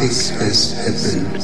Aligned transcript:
this 0.00 0.30
has 0.30 0.72
happened. 0.72 1.36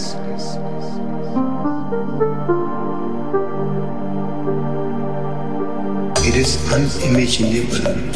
It 6.26 6.36
is 6.36 6.56
unimaginable. 6.72 8.15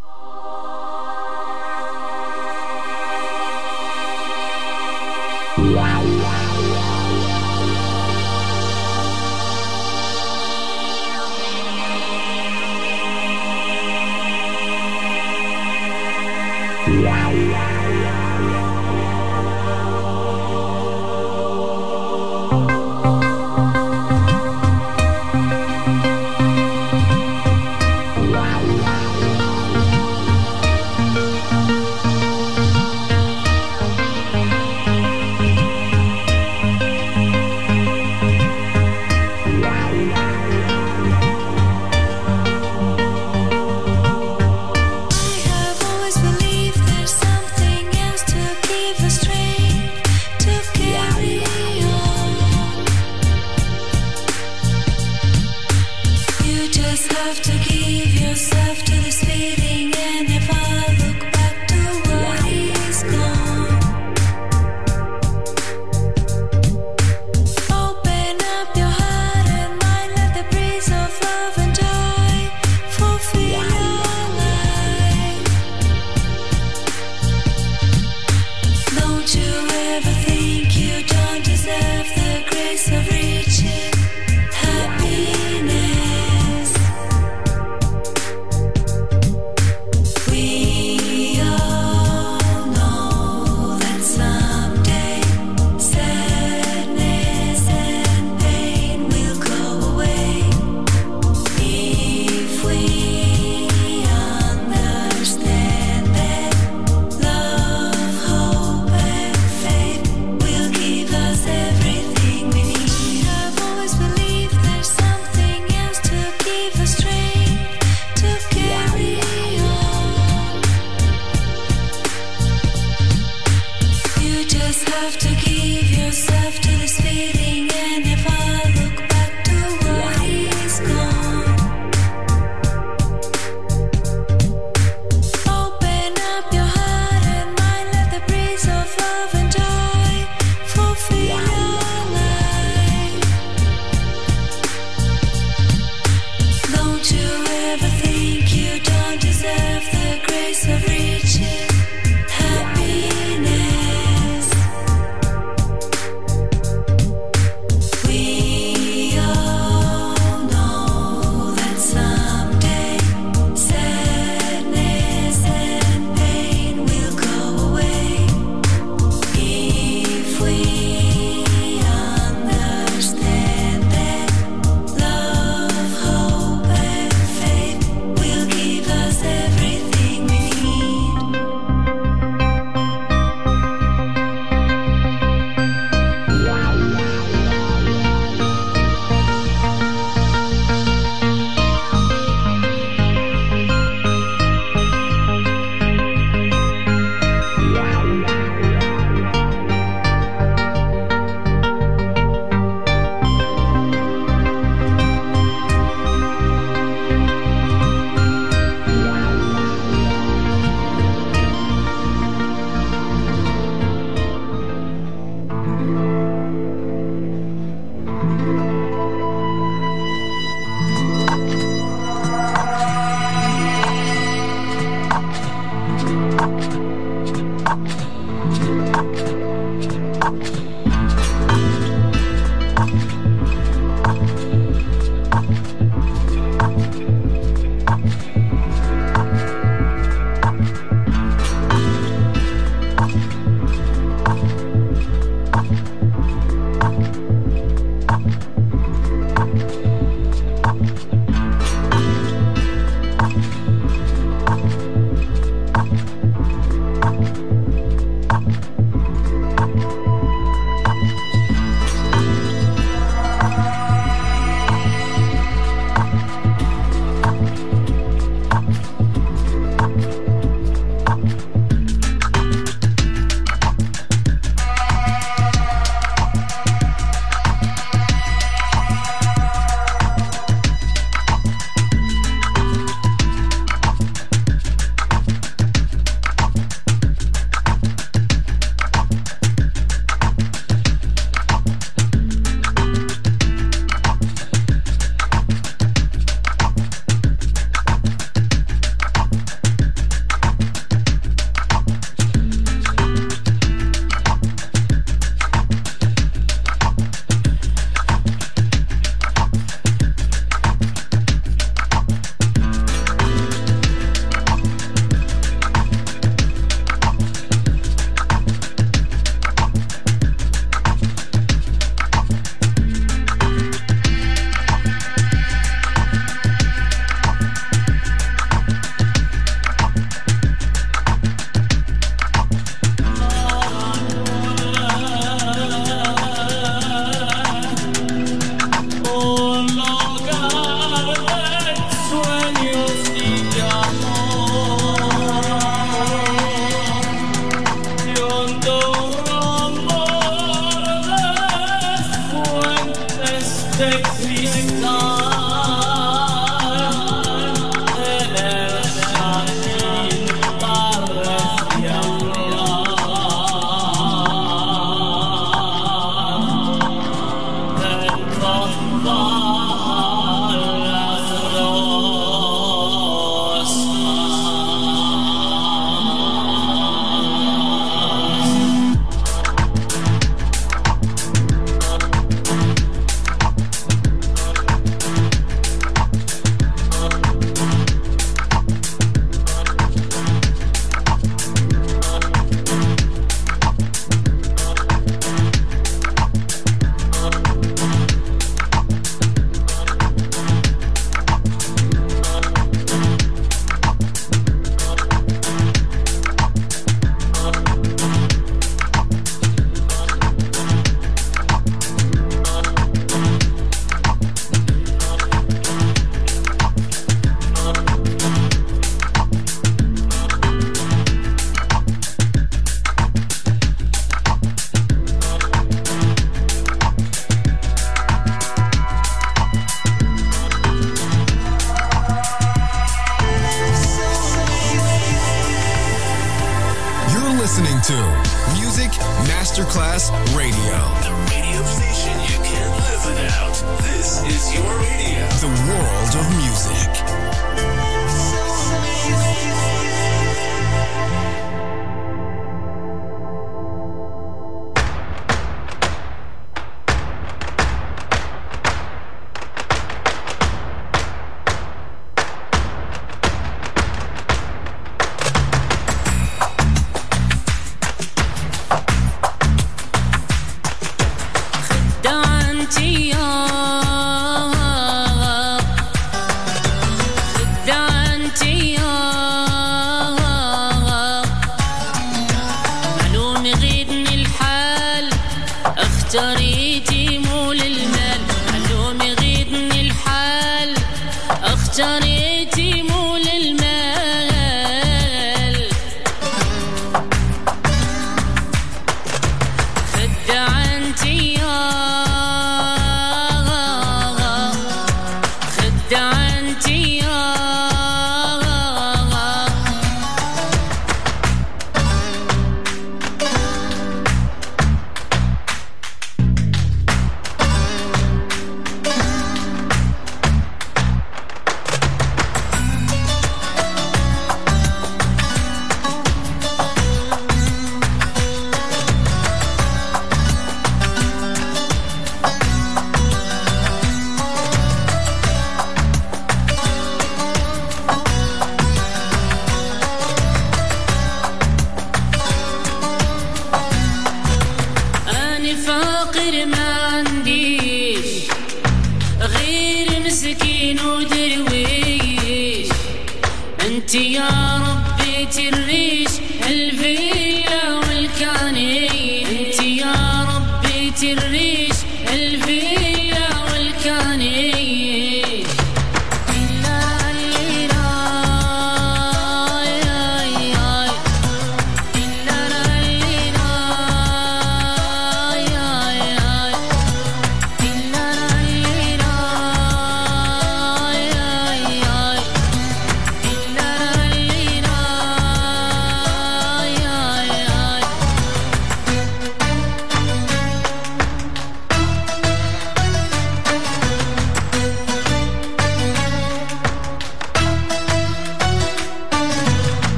Johnny 491.81 492.45
18. 492.45 492.70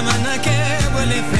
semana 0.00 0.38
que 0.40 0.50
huele 0.94 1.22
feo. 1.30 1.39